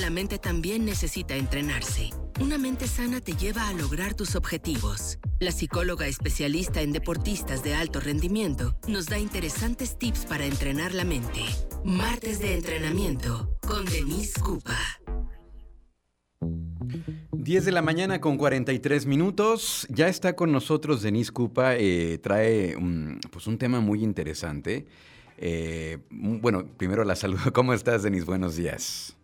[0.00, 2.10] la mente también necesita entrenarse.
[2.40, 5.18] Una mente sana te lleva a lograr tus objetivos.
[5.38, 11.04] La psicóloga especialista en deportistas de alto rendimiento nos da interesantes tips para entrenar la
[11.04, 11.42] mente.
[11.84, 14.78] Martes de entrenamiento con Denise Cupa.
[17.32, 19.86] 10 de la mañana con 43 minutos.
[19.90, 21.76] Ya está con nosotros Denise Cupa.
[21.76, 24.86] Eh, trae un, pues un tema muy interesante.
[25.38, 27.40] Eh, bueno, primero la saludo.
[27.52, 28.24] ¿Cómo estás, Denise?
[28.24, 29.16] Buenos días.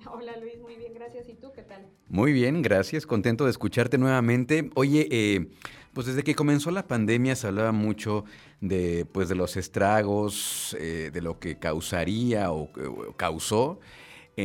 [0.12, 0.58] Hola, Luis.
[0.60, 1.28] Muy bien, gracias.
[1.28, 1.86] ¿Y tú qué tal?
[2.08, 3.06] Muy bien, gracias.
[3.06, 4.70] Contento de escucharte nuevamente.
[4.74, 5.48] Oye, eh,
[5.92, 8.24] pues desde que comenzó la pandemia se hablaba mucho
[8.60, 13.80] de, pues, de los estragos, de lo que causaría o, o causó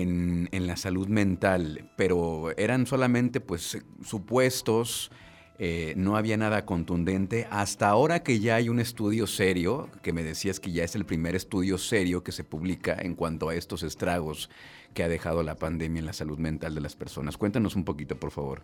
[0.00, 5.10] en, la salud mental, pero eran solamente pues supuestos,
[5.58, 7.46] eh, no había nada contundente.
[7.50, 11.04] Hasta ahora que ya hay un estudio serio, que me decías que ya es el
[11.04, 14.50] primer estudio serio que se publica en cuanto a estos estragos
[14.94, 17.36] que ha dejado la pandemia en la salud mental de las personas.
[17.36, 18.62] Cuéntanos un poquito, por favor.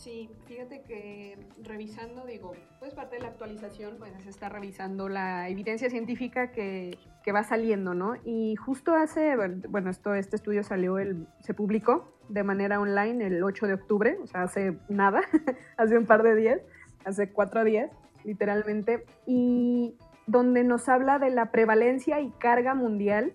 [0.00, 5.50] Sí, fíjate que revisando, digo, pues parte de la actualización, pues se está revisando la
[5.50, 8.14] evidencia científica que, que, va saliendo, ¿no?
[8.24, 9.36] Y justo hace,
[9.68, 14.16] bueno, esto, este estudio salió, el, se publicó de manera online el 8 de octubre,
[14.22, 15.20] o sea, hace nada,
[15.76, 16.60] hace un par de días,
[17.04, 17.90] hace cuatro días,
[18.24, 23.34] literalmente, y donde nos habla de la prevalencia y carga mundial,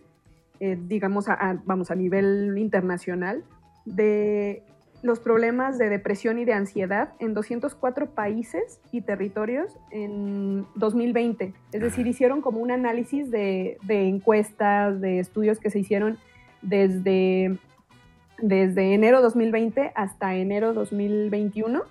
[0.60, 1.28] eh, digamos,
[1.66, 3.44] vamos, a nivel internacional,
[3.86, 4.64] de
[5.06, 11.54] los problemas de depresión y de ansiedad en 204 países y territorios en 2020.
[11.74, 16.18] Es decir, hicieron como un análisis de, encuestas, de estudios que se hicieron
[16.64, 17.56] desde,
[18.40, 21.84] desde enero 2020 hasta enero 2021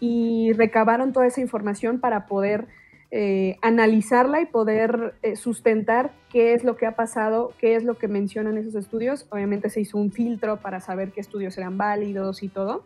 [0.00, 2.66] y recabaron toda esa información para poder
[3.10, 7.96] eh, analizarla y poder eh, sustentar qué es lo que ha pasado, qué es lo
[7.96, 9.26] que mencionan esos estudios.
[9.30, 12.84] Obviamente se hizo un filtro para saber qué estudios eran válidos y todo.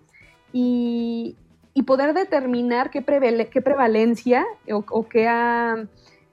[0.53, 1.37] Y,
[1.87, 3.05] poder determinar qué,
[3.51, 5.29] qué prevalencia o, qué,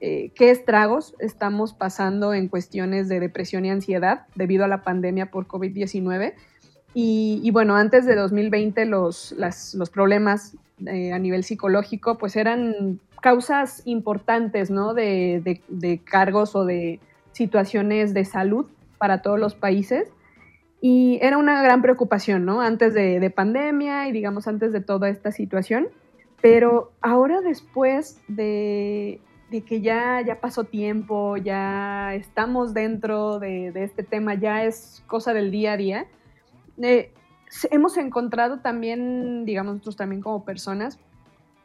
[0.00, 5.32] eh, qué estragos estamos pasando en cuestiones de depresión y ansiedad debido a la pandemia
[5.32, 6.34] por COVID-19.
[6.94, 14.70] Y, bueno, antes de 2020 los, los problemas a nivel psicológico pues eran causas importantes,
[14.70, 14.94] ¿no?
[14.94, 17.00] De, cargos o de
[17.32, 18.66] situaciones de salud
[18.98, 20.08] para todos los países.
[20.80, 22.60] Y era una gran preocupación, ¿no?
[22.60, 25.88] Antes de, pandemia y digamos antes de toda esta situación.
[26.40, 29.20] Pero ahora después de,
[29.50, 35.50] que ya, ya pasó tiempo, ya estamos dentro de, este tema, ya es cosa del
[35.50, 36.06] día a día,
[36.82, 37.12] eh,
[37.70, 40.98] hemos encontrado también, digamos nosotros también como personas,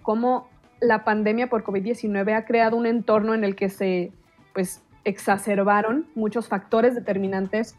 [0.02, 0.50] cómo
[0.82, 4.12] la pandemia por COVID-19 ha creado un entorno en el que se
[4.54, 7.76] pues, exacerbaron muchos factores determinantes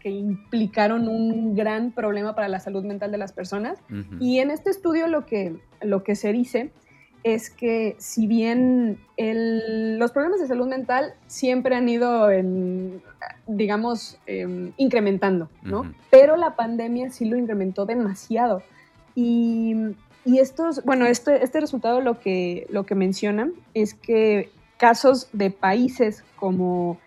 [0.00, 3.78] que implicaron un gran problema para la salud mental de las personas.
[4.20, 6.72] Y en este estudio lo que, lo que se dice
[7.24, 13.02] es que si bien los problemas de salud mental siempre han ido, en,
[13.46, 15.92] digamos, em, incrementando, ¿no?
[16.10, 18.62] Pero la pandemia sí lo incrementó demasiado.
[19.16, 19.74] Y
[20.24, 25.50] y estos, bueno, este, este resultado lo que, lo que mencionan es que casos de
[25.50, 26.98] países como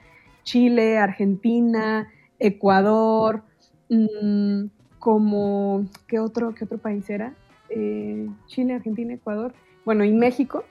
[0.44, 3.42] Chile, Argentina, Ecuador,
[3.90, 4.66] mm,
[5.00, 7.34] como, ¿qué otro, qué otro país era?
[7.70, 9.54] Eh, Chile, Argentina, Ecuador,
[9.88, 10.66] bueno, y México,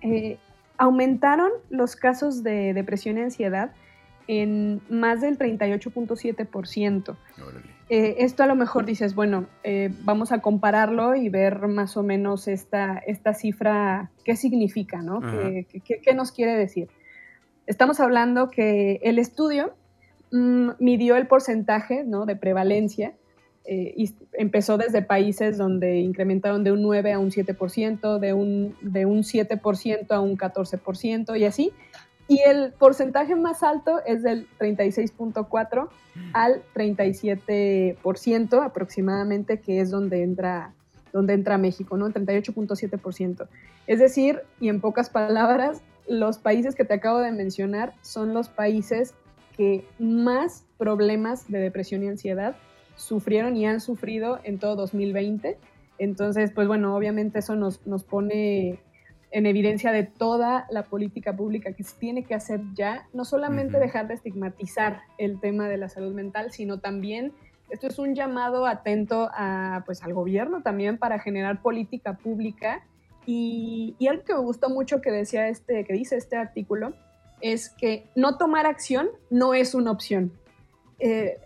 [0.00, 0.38] eh,
[0.76, 3.72] aumentaron los casos de depresión y ansiedad
[4.28, 7.16] en más del 38.7%.
[7.88, 12.04] Eh, esto a lo mejor dices, bueno, eh, vamos a compararlo y ver más o
[12.04, 15.18] menos esta, esta cifra, qué significa, ¿no?
[15.20, 16.86] ¿Qué, nos quiere decir?
[17.66, 19.74] Estamos hablando que el estudio
[20.30, 22.24] mm, midió el porcentaje ¿no?
[22.24, 23.14] de prevalencia
[23.70, 23.94] eh,
[24.32, 29.18] empezó desde países donde incrementaron de un 9 a un 7%, de un, de un
[29.18, 31.74] 7% a un 14% y así,
[32.28, 35.90] y el porcentaje más alto es del 36.4
[36.32, 40.72] al 37% aproximadamente, que es donde entra,
[41.12, 42.08] donde entra México, ¿no?
[42.08, 43.48] 38.7%.
[43.86, 48.48] Es decir, y en pocas palabras, los países que te acabo de mencionar son los
[48.48, 49.12] países
[49.58, 52.56] que más problemas de depresión y ansiedad
[52.98, 55.56] sufrieron y han sufrido en todo 2020.
[55.98, 58.78] Entonces, pues bueno, obviamente eso nos, nos pone
[59.30, 63.78] en evidencia de toda la política pública que se tiene que hacer ya, no solamente
[63.78, 67.32] dejar de estigmatizar el tema de la salud mental, sino también
[67.70, 72.82] esto es un llamado atento a, pues, al gobierno también para generar política pública.
[73.26, 76.94] Y, algo que me gustó mucho que decía este, que dice este artículo,
[77.42, 80.32] es que no tomar acción no es una opción.
[80.98, 81.38] Eh,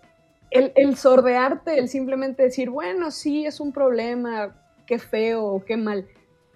[0.52, 4.54] el, el sordearte, el simplemente decir, bueno, sí, es un problema,
[4.86, 6.06] qué feo qué mal.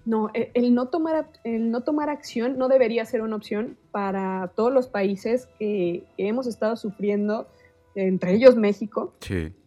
[0.04, 4.52] No, e, el, no tomar, el no tomar acción no debería ser una opción para
[4.54, 7.48] todos los países que, hemos estado sufriendo,
[7.94, 9.14] entre ellos México,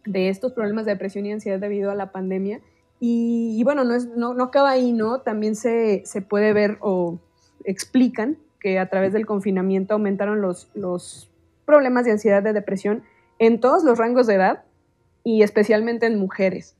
[0.06, 2.60] de estos problemas de depresión y ansiedad debido a la pandemia.
[3.00, 5.20] Y, bueno, no, es, no, no, acaba ahí, ¿no?
[5.22, 7.18] También se, se, puede ver o
[7.64, 11.30] explican que a través del confinamiento aumentaron los, los
[11.64, 13.02] problemas de ansiedad, de depresión
[13.40, 14.62] en todos los rangos de edad
[15.24, 16.76] y especialmente en mujeres.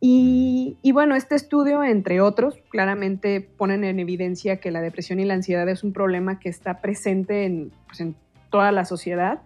[0.00, 5.34] Y, bueno, este estudio, entre otros, claramente ponen en evidencia que la depresión y la
[5.34, 8.14] ansiedad es un problema que está presente en, pues, en
[8.48, 9.40] toda la sociedad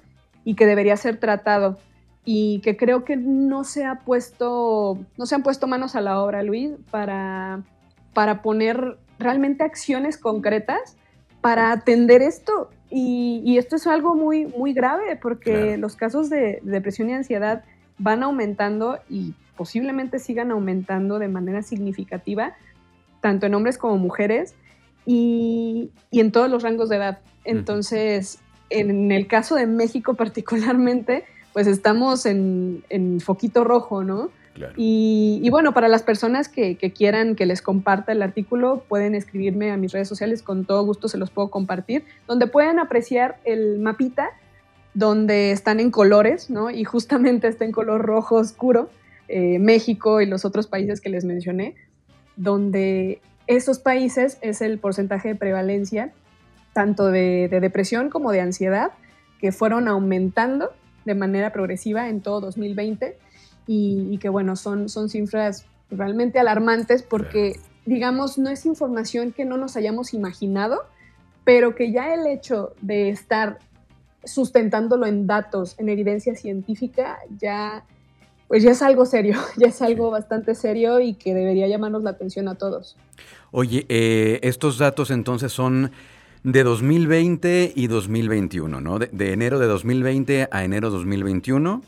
[0.44, 1.78] y que debería ser tratado
[2.24, 6.20] y que creo que no se ha puesto, no se han puesto manos a la
[6.20, 7.62] obra, Luis, para,
[8.12, 10.98] para poner realmente acciones concretas
[11.40, 12.68] para atender esto.
[12.94, 17.64] Y, esto es algo muy, muy grave porque los casos de, depresión y ansiedad
[17.96, 22.54] van aumentando y posiblemente sigan aumentando de manera significativa,
[23.22, 24.54] tanto en hombres como mujeres
[25.06, 27.20] y, en todos los rangos de edad.
[27.44, 31.24] Entonces, en el caso de México particularmente,
[31.54, 34.30] pues estamos en, en foquito rojo, ¿no?
[34.76, 39.76] Y, bueno, para las personas que, quieran que les comparta el artículo, pueden escribirme a
[39.76, 44.30] mis redes sociales, con todo gusto se los puedo compartir, donde pueden apreciar el mapita,
[44.94, 46.70] donde están en colores, ¿no?
[46.70, 48.90] Y justamente está en color rojo oscuro,
[49.28, 51.74] eh, México y los otros países que les mencioné,
[52.36, 56.12] donde esos países es el porcentaje de prevalencia
[56.72, 58.92] tanto de depresión como de ansiedad,
[59.40, 60.72] que fueron aumentando
[61.04, 63.16] de manera progresiva en todo 2020
[63.66, 69.56] y, que bueno, son, son cifras realmente alarmantes porque, digamos, no es información que no
[69.56, 70.82] nos hayamos imaginado,
[71.44, 73.58] pero que ya el hecho de estar
[74.24, 77.84] sustentándolo en datos, en evidencia científica, ya
[78.52, 82.10] pues ya es algo serio, ya es algo bastante serio y que debería llamarnos la
[82.10, 82.96] atención a todos.
[83.50, 85.90] Oye, eh, estos datos entonces son
[86.42, 88.98] de 2020 y 2021, ¿no?
[88.98, 91.82] De, de, enero de 2020 a enero de 2021.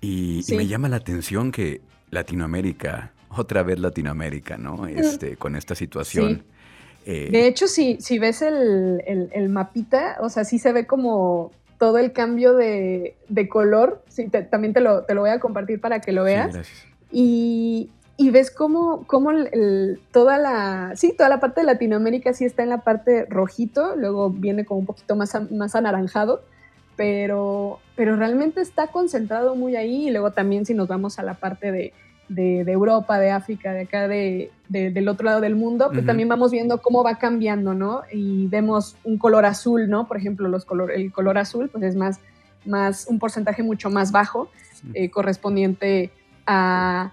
[0.00, 4.86] Y, me llama la atención que Latinoamérica, otra vez Latinoamérica, ¿no?
[4.86, 6.44] Este, con esta situación.
[7.04, 11.98] Eh, de hecho, si, si ves el, mapita, o sea, sí se ve como todo
[11.98, 13.14] el cambio de,
[13.48, 14.02] color.
[14.08, 16.56] Sí, también te lo, te lo, voy a compartir para que lo veas.
[17.12, 19.30] y, y, ves cómo, cómo
[20.10, 24.30] toda la, sí, toda la parte de Latinoamérica sí está en la parte rojito, luego
[24.30, 26.42] viene como un poquito más, más anaranjado
[26.96, 31.34] pero, pero realmente está concentrado muy ahí y luego también si nos vamos a la
[31.34, 31.92] parte de,
[32.28, 36.50] de, Europa, de África, de acá, de, del otro lado del mundo, pues también vamos
[36.50, 38.02] viendo cómo va cambiando, ¿no?
[38.12, 40.08] Y vemos un color azul, ¿no?
[40.08, 42.18] Por ejemplo, los color, el color azul pues es más,
[42.64, 44.50] más un porcentaje mucho más bajo,
[44.94, 46.10] eh, correspondiente
[46.46, 47.12] a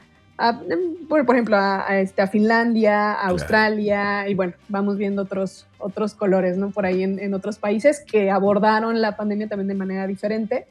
[1.07, 6.57] por, ejemplo, a, este, a Finlandia, a Australia, y bueno, vamos viendo otros, otros colores,
[6.57, 6.71] ¿no?
[6.71, 10.65] Por ahí en, otros países que abordaron la pandemia también de manera diferente.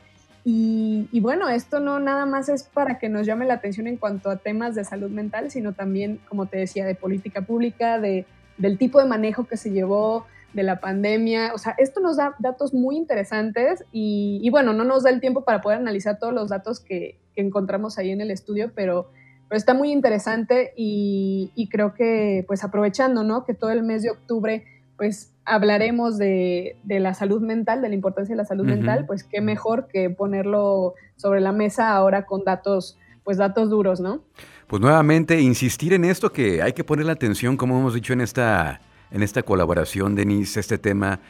[0.44, 4.28] Y, bueno, esto no nada más es para que nos llame la atención en cuanto
[4.28, 8.26] a temas de salud mental, sino también, como te decía, de política pública, de,
[8.58, 11.52] del tipo de manejo que se llevó, de la pandemia.
[11.54, 15.44] O sea, esto nos da datos muy interesantes y, bueno, no nos da el tiempo
[15.44, 19.10] para poder analizar todos los datos que, que encontramos ahí en el estudio, pero
[19.52, 23.44] pero está muy interesante y, creo que pues aprovechando, ¿no?
[23.44, 24.64] Que todo el mes de octubre
[24.96, 29.42] pues hablaremos de, la salud mental, de la importancia de la salud mental, pues qué
[29.42, 34.22] mejor que ponerlo sobre la mesa ahora con datos, pues datos duros, ¿no?
[34.68, 38.22] Pues nuevamente insistir en esto que hay que poner la atención, como hemos dicho en
[38.22, 38.80] esta,
[39.10, 41.20] en esta colaboración, Denise, este tema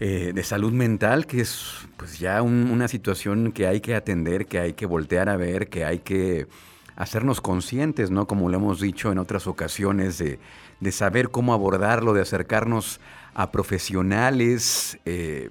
[0.00, 4.58] eh, de salud mental, que es pues ya una situación que hay que atender, que
[4.58, 6.48] hay que voltear a ver, que hay que
[6.96, 8.26] hacernos conscientes, ¿no?
[8.26, 10.38] Como lo hemos dicho en otras ocasiones, de,
[10.92, 13.00] saber cómo abordarlo, de acercarnos
[13.34, 14.98] a profesionales.
[15.04, 15.50] Eh,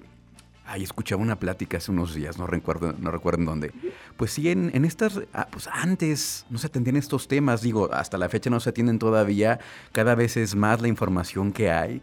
[0.66, 3.72] ahí escuchaba una plática hace unos días, no recuerdo, no recuerdo en dónde.
[4.16, 8.18] Pues sí, en, en estas, ah, pues antes no se atendían estos temas, digo, hasta
[8.18, 9.58] la fecha no se atienden todavía,
[9.92, 12.00] cada vez es más la información que hay,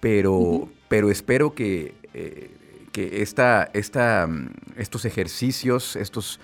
[0.00, 2.50] pero, pero espero que, eh,
[2.90, 4.28] que esta, esta,
[4.76, 6.40] estos ejercicios, estos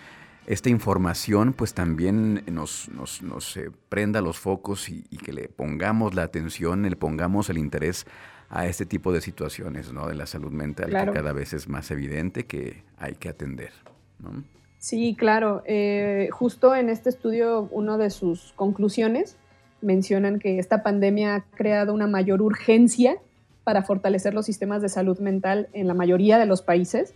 [0.48, 6.14] esta información pues también nos, nos, nos eh, prenda los focos y, que le pongamos
[6.14, 8.06] la atención, le pongamos el interés
[8.48, 10.08] a este tipo de situaciones ¿no?
[10.08, 13.72] de la salud mental que cada vez es más evidente que hay que atender.
[14.78, 15.62] Sí, claro.
[15.66, 19.36] Eh, justo en este estudio, una de sus conclusiones
[19.82, 23.18] mencionan que esta pandemia ha creado una mayor urgencia
[23.64, 27.14] para fortalecer los sistemas de salud mental en la mayoría de los países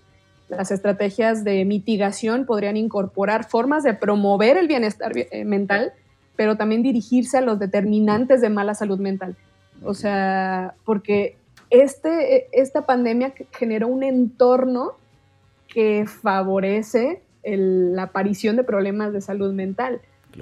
[0.57, 5.93] las estrategias de mitigación podrían incorporar formas de promover el bienestar eh, mental,
[6.37, 9.37] pero también dirigirse a los determinantes de mala salud mental.
[9.83, 11.37] O sea, porque
[11.71, 14.93] este, esta pandemia generó un entorno
[15.69, 20.01] que favorece la aparición de problemas de salud mental.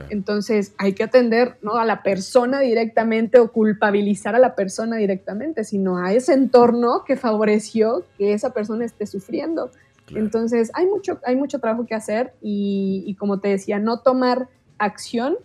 [0.09, 5.65] Entonces hay que atender no a la persona directamente o culpabilizar a la persona directamente,
[5.65, 9.71] sino a ese entorno que favoreció que esa persona esté sufriendo.
[10.15, 14.49] Entonces hay mucho, hay mucho trabajo que hacer y, como te decía, no tomar
[14.79, 15.37] acción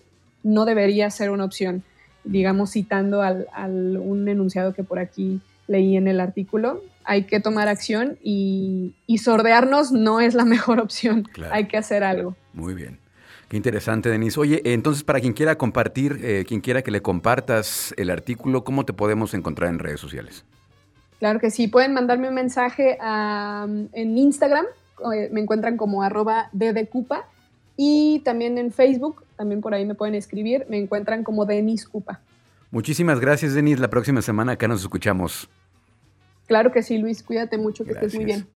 [0.44, 1.84] no debería ser una opción.
[2.24, 3.48] Digamos, citando al,
[4.00, 9.92] un enunciado que por aquí leí en el artículo, hay que tomar acción y, sordearnos
[9.92, 11.28] no es la mejor opción.
[11.52, 12.36] Hay que hacer algo.
[12.54, 13.00] Muy bien.
[13.50, 14.40] Qué interesante, Denise.
[14.40, 18.86] Oye, entonces, para quien quiera compartir, eh, quien quiera que le compartas el artículo, ¿cómo
[18.86, 20.46] te podemos encontrar en redes sociales?
[21.20, 24.66] Claro que sí, pueden mandarme un mensaje en Instagram,
[25.14, 27.26] eh, me encuentran como arroba ddcupa,
[27.78, 32.22] y también en Facebook, también por ahí me pueden escribir, me encuentran como Denis Cupa.
[32.72, 33.80] Muchísimas gracias, Denis.
[33.80, 35.50] La próxima semana acá nos escuchamos.
[36.48, 37.24] Claro que sí, Luis.
[37.24, 38.48] Cuídate mucho, que estés muy bien.